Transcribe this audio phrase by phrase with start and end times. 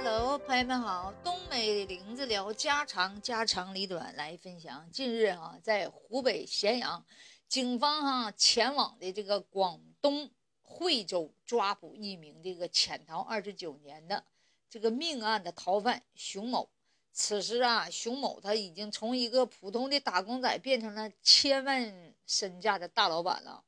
[0.00, 4.88] Hello，朋友们好，东北林子聊家长家长里短来分享。
[4.92, 7.04] 近日啊，在湖北咸阳，
[7.48, 10.30] 警方哈前往的这个广东
[10.62, 14.24] 惠州抓捕一名这个潜逃二十九年的
[14.70, 16.70] 这个命案的逃犯熊某。
[17.12, 23.64] 此时啊，熊某他已经从一个普通的打工仔变成了千万身价的大老板了。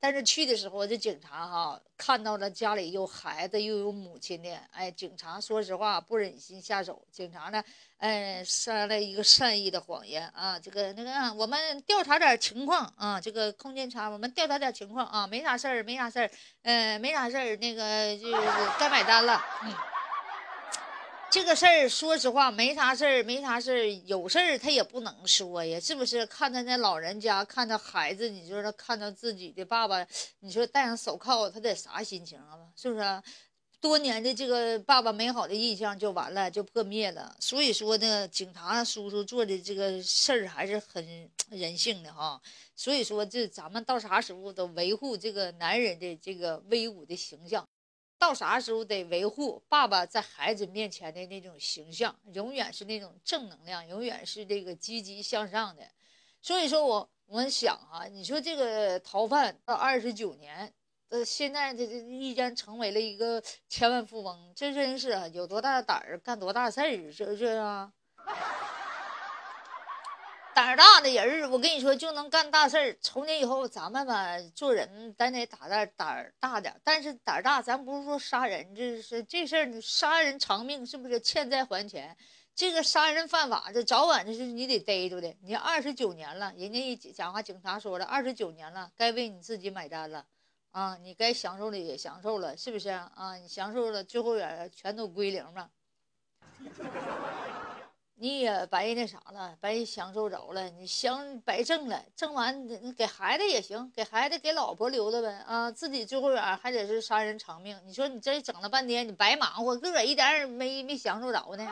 [0.00, 7.04] 但是去的时候，这警察哈看到了家里有孩子又有母亲的，哎，警察说实话不忍心下手。
[7.10, 7.62] 警察呢，
[7.96, 16.30] 哎，撒了一个善意的谎言啊，这个那个，我们调查点情况啊，这个空间查，我们调查点情况啊，没啥事儿，没啥事儿，
[16.62, 18.30] 嗯，没啥事儿，那个就
[18.78, 19.97] 该买单了，嗯。
[21.30, 23.86] 这个事儿，说实话，没啥事儿，没啥事儿。
[24.06, 26.24] 有事儿他也不能说呀，是不是？
[26.24, 30.06] 看他那老人家，看他孩子，你说他看到自己的爸爸，
[30.40, 32.56] 你说戴上手铐，他得啥心情啊？
[32.74, 33.22] 是不是？
[33.80, 37.36] 多年的这个爸爸美好的印象就完了，就破灭了。
[37.38, 42.40] 所以说呢，警察叔叔做的这个事儿还是很人性的哈。
[42.74, 47.68] 所以说，这咱们到啥时候都维护这个男人的这个威武的形象。
[48.18, 55.82] 到啥时候得维护爸爸在孩子面前的那种形象，永远是那种正能量，永远是这个积极向上的。
[56.42, 60.72] 所以说我我想哈，你说这个逃犯到二十九年，
[61.10, 67.92] 呃，现在这这依然成为了一个千万富翁，这真是有多大胆儿干多大事儿，这这啊？
[70.58, 72.98] 胆儿大的人，我跟你说就能干大事儿。
[73.00, 76.74] 从今以后，咱们吧做人，咱得打点胆儿大点。
[76.82, 82.16] 但是胆儿大，咱不是说杀人，这是这事儿，杀人偿命，是不是欠债还钱？
[82.56, 85.32] 这个杀人犯法，这早晚这是你得逮住的。
[85.44, 90.26] 你二十九年了，人家一讲话，警察说了，二十九年了，该为你自己买单了
[90.72, 90.98] 啊！
[91.00, 93.36] 你该享受的也享受了，是不是啊？
[93.40, 95.70] 你享受了，最后也全都归零了。
[98.20, 107.80] 你也白那啥了，白享受着了，你享白挣了，挣完给孩子也行，给孩子给老婆留着呗啊，自己最后远还得是杀人偿命。
[107.86, 111.64] 你说你这整了半天，你白忙活，自个一点也没没享受着呢，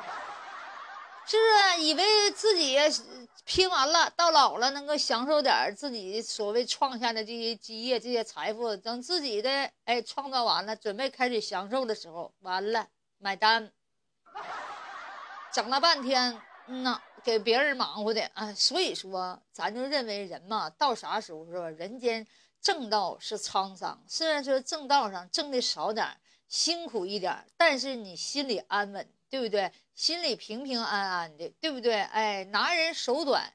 [1.27, 1.43] 是不
[1.79, 1.83] 是？
[1.83, 2.79] 以为自己
[3.45, 12.87] 拼完了，到老了能够享受点自己所谓创下的这些基业、这些财富，等自己的哎创造完了，准备开始享受的时候，完了
[13.19, 13.73] 买单。
[15.56, 21.71] 整了半天，嗯呐，给别人忙活的啊，所以说，咱就认为人嘛，到啥时候是吧？
[21.71, 22.27] 人间
[22.61, 26.06] 正道是沧桑，虽然说正道上挣的少点，
[26.47, 29.72] 辛苦一点，但是你心里安稳，对不对？
[29.94, 32.03] 心里平平安安的，对不对？
[32.03, 33.50] 哎，拿人手短，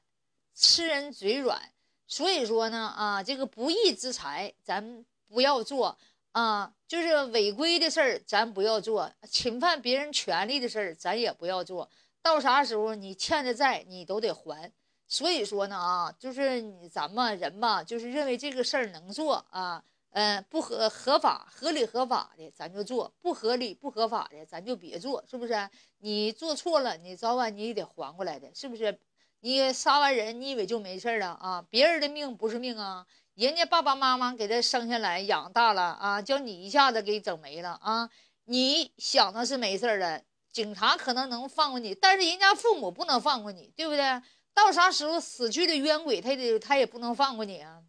[0.56, 1.70] 吃人嘴软，
[2.08, 5.96] 所以说呢，啊，这个不义之财咱不要做。
[6.32, 11.90] 啊，就是违规的事儿，咱不要做；侵犯别人权利的事儿，咱也不要做
[12.22, 12.40] 到。
[12.40, 14.72] 啥时候你欠的债，你都得还。
[15.06, 25.68] 所以说呢，啊，就是你咱们人吧，就是认为这个事儿能做啊，嗯，不合合法、合理、合法的，咱就做；不合理、不合法的，咱就别做，是不是？
[25.98, 28.98] 你做错了，你早晚你也得还过来的，是不是？
[29.40, 31.66] 你杀完人，你以为就没事了啊？
[31.68, 33.06] 别人的命不是命啊。
[33.34, 38.10] 人家爸爸妈妈给他生下来养大了啊，叫你一下子给整没了啊！
[38.44, 40.22] 你想的是没事的，
[40.52, 44.22] 警察可能能放过你，但是人家父母不能放过你，对不对？
[44.52, 47.82] 到啥时候死去的冤鬼，他得他也不能放过你啊！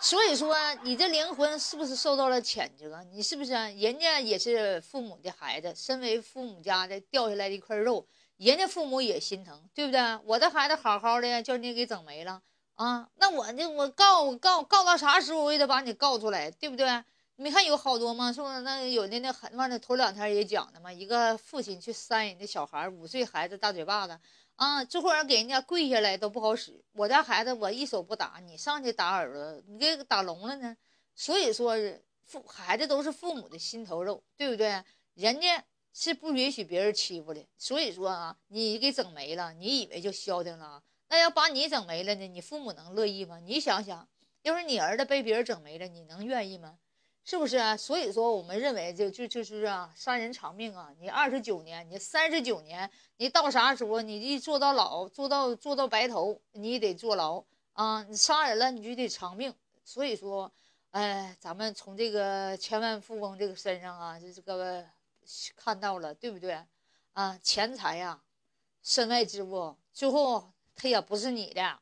[0.00, 3.02] 所以说，你这灵魂是不是受到了谴责？
[3.10, 3.52] 你是不是？
[3.52, 10.00] 人家也是父母的孩子，身为父母家的掉下来的一块肉，人家父母也心疼，对不对？
[10.24, 12.40] 我的孩子好好的，叫你给整没了。
[12.78, 16.86] 啊，那我这我告告告到啥时候我也得把你告出来，对不对？
[17.34, 18.32] 没看有好多吗？
[18.32, 18.60] 是不是？
[18.60, 24.16] 那有的那很完了，头两天也讲的嘛，一个父亲去扇人家小孩，五岁孩子大嘴巴子
[24.54, 26.80] 啊，这会儿给人家跪下来都不好使。
[26.92, 30.76] 我家孩子我一手不打，你上去打耳朵，你给打聋了呢。
[31.16, 31.74] 所以说，
[32.22, 34.84] 父孩子都是父母的心头肉，对不对？
[35.14, 37.44] 人家是不允许别人欺负的。
[37.56, 40.80] 所以说啊，你给整没了，你以为就消停了？
[41.08, 42.28] 那要把你整没了呢？
[42.28, 43.38] 你父母能乐意吗？
[43.38, 44.06] 你想想，
[44.42, 46.78] 要是你儿子被别人整没了，你能愿意吗？
[47.24, 47.76] 是不是啊？
[47.76, 50.90] 所以说，我们认为就就就是啊，杀人偿命啊！
[50.98, 58.02] 你二十九年，你三十九年，你到啥时候，你一做到老，做到做到白头，你也得坐牢啊！
[58.08, 59.54] 你杀人了，你就得偿命。
[59.84, 60.50] 所以说，
[60.90, 64.84] 哎，咱们从这个千万富翁这个身上啊，就这个
[65.56, 66.62] 看到了，对不对？
[67.12, 68.22] 啊，钱财呀，
[68.82, 70.52] 身外之物，最后。
[70.80, 71.80] 他也不是你的，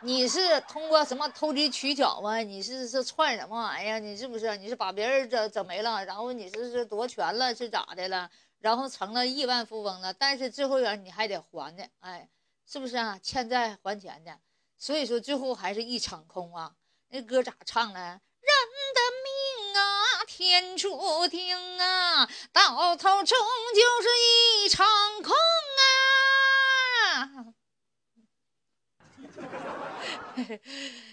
[0.00, 2.38] 你是通过什么投机取巧啊？
[2.38, 3.98] 你是是串什么玩意儿？
[3.98, 4.56] 你是不是？
[4.58, 8.30] 你是把别人整整没了，然后你是是夺权了，是咋的了？
[8.60, 12.28] 然后成了亿万富翁了，但是最后边你还得还的，哎，
[12.64, 13.18] 是不是啊？
[13.20, 14.38] 欠债还钱的，
[14.78, 16.76] 所以说最后还是一场空啊。
[17.08, 18.00] 那歌咋唱的？
[18.00, 18.20] 人
[18.94, 23.34] 的命啊，天注定啊，到头终究
[24.02, 24.08] 是
[24.64, 24.86] 一场
[25.22, 25.36] 空啊。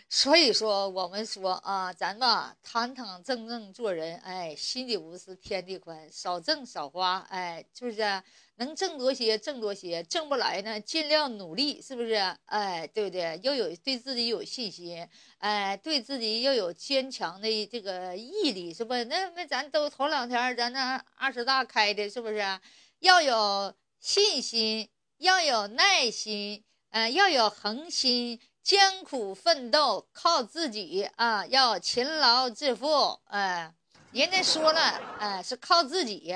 [0.09, 8.23] 所以说，我们说啊，咱吧，堂堂正正做人，哎，心里无私天地宽，少挣少花，哎，是不是？
[8.55, 12.15] 能挣多些挣多些，挣不来呢，尽量努力，是不是？
[12.45, 13.39] 哎，对不对？
[13.41, 15.07] 要有对自己有信心，
[15.39, 18.93] 哎，对自己要有坚强的这个毅力，是不？
[19.05, 22.43] 那那咱都头两天咱那二十大开的，是不是？
[22.99, 28.39] 要有信心，要有耐心，嗯，要有恒心。
[28.63, 31.43] 艰苦奋斗，靠自己啊！
[31.47, 33.73] 要勤劳致富，哎，
[34.11, 36.31] 人家说了，哎，是靠自己，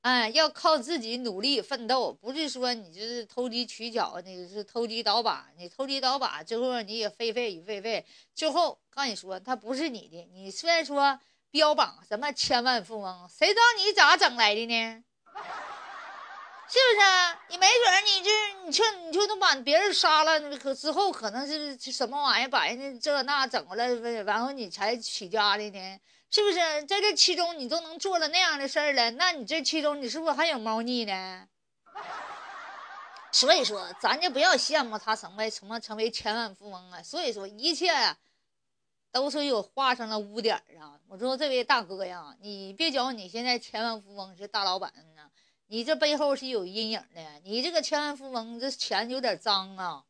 [0.00, 11.20] 哎，要靠自己努力奋斗，不是说你就是投机取巧，你是投机倒把，你投机倒把，最后你也废废与废废，最后刚你说他不是你的，你虽然说
[11.50, 15.04] 标榜什么千万富翁，谁知道你咋整来的呢？
[16.70, 17.38] 是不是？
[17.48, 18.30] 你没准你就
[18.66, 23.88] 你就你就能把别人杀了，可之后可能是什么玩意儿把人家这那整过来，
[24.22, 26.00] 然后你才起家的呢？
[26.30, 26.56] 是不是？
[26.84, 31.48] 在这其中你都能做了那样的事儿了，那你这其中你是不是还有猫腻呢？
[33.32, 37.02] 所以说，咱就不要羡慕他成为什么成为千万富翁啊！
[37.02, 37.90] 所以说，一切
[39.10, 41.00] 都是有画上了污点啊！
[41.08, 45.30] 我说这位大哥呀，你别讲你现在千万富翁是大老板呢。
[45.70, 50.02] 你这背后是有阴影的，你这个千万富翁，这钱有点脏啊，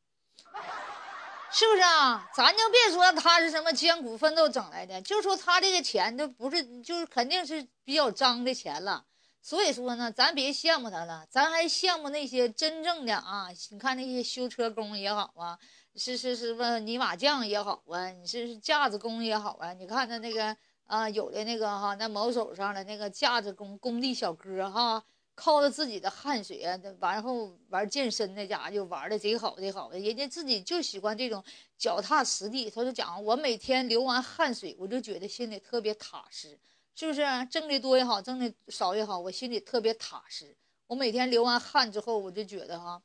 [1.50, 2.30] 是不是啊？
[2.32, 9.04] 咱就别说他是什么艰苦奋斗整来的，就说他这个钱都不是，就是肯定是比较脏的钱了。
[9.42, 15.58] 所以说呢，咱别羡慕他了，咱还羡慕那些真正的啊，你看那些修车工也好啊，
[15.96, 20.56] 是是是吧泥瓦匠也好啊，你是架子工也好啊，你看他那个
[20.86, 25.02] 啊，有的那个哈，那毛手上的那个架子工工地小哥哈。
[25.40, 31.42] 靠着自己的汗水啊，完后玩健身那家伙就玩的贼好贼好的，人家自己就喜欢这种
[31.78, 32.68] 脚踏实地。
[32.68, 36.58] 他就讲，我每天流完汗水，我就觉得心里特别踏实，
[36.96, 37.22] 是不是？
[37.48, 40.56] 挣的多也好，挣的少也好，我心里特别踏实。
[40.88, 43.00] 我每天流完汗之后，我就觉得哈，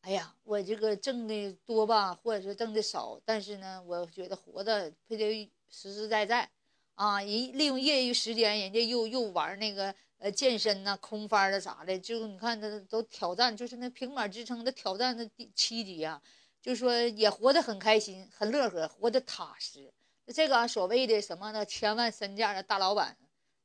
[0.00, 6.50] 哎呀，我这个挣的多吧，或者是挣的少，但是呢，我觉得活的非得实实在在
[6.96, 9.94] 啊，一利用业余时间，人家又又玩那个。
[10.18, 16.22] 呃，健身呐，空翻的啥的，就你看他都挑战，就是那平板支撑的挑战的第七级啊，
[16.62, 19.92] 就说也活得很开心，很乐呵，活得踏实。
[20.34, 23.16] 这个所谓的什么呢，千万身价的大老板，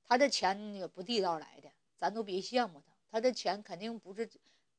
[0.03, 4.29] 他这钱也不地道来的，咱都别羡慕他，他这钱肯定不是，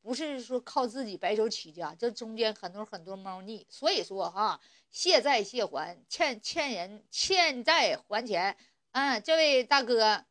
[0.02, 3.66] 不是说靠自己白手起家，这中间很多很多猫腻。
[3.70, 4.60] 所以说哈，
[4.90, 8.56] 谢债谢还，欠欠人欠债还钱。
[8.90, 10.26] 嗯，这位大哥。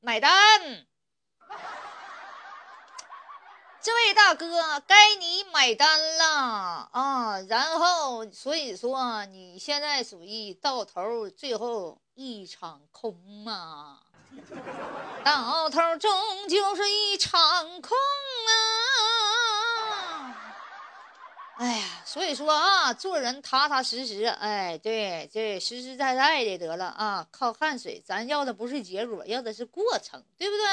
[0.00, 0.30] 买单，
[3.82, 7.40] 这位大哥，该你买单了啊！
[7.48, 14.00] 然后，所以说你现在属于到头，最后一场空啊，
[15.24, 18.54] 到头终究是一场空啊！
[21.58, 30.64] 哎呀，所以说啊，做人踏踏实实，哎，对，这实实在在的得了啊，靠汗水，咱要的不是结果，要的是过程，对不对？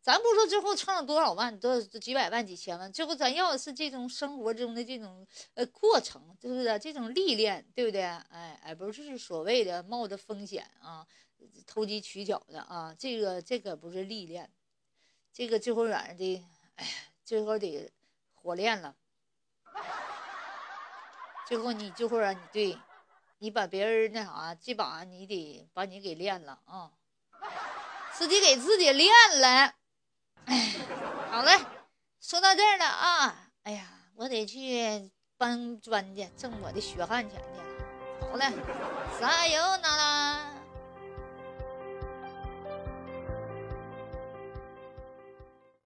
[0.00, 6.78] 咱不说最后挣了多少万，多几百万、几千万，最后咱要的是这种生活中的这种呃过程，对不是？
[6.78, 8.00] 这种历练，对不对？
[8.02, 11.06] 哎，而不是所谓的冒着风险啊，
[11.66, 14.50] 投机取巧的啊，这个这个不是历练，
[15.30, 16.42] 这个最后软的，
[16.76, 16.86] 哎，
[17.22, 17.92] 最后得
[18.32, 18.96] 火炼了。
[21.46, 22.78] 最后你这会让，你对，
[23.38, 26.90] 你把别人那啥，这把你得把你给练了啊，
[28.12, 29.74] 自己给自己练了。
[30.46, 30.74] 哎，
[31.30, 31.58] 好嘞，
[32.20, 38.26] 说到这儿了啊，哎呀，我得去搬砖去，挣我的血汗钱去。
[38.26, 38.50] 好嘞，
[39.20, 40.21] 加油，娜娜。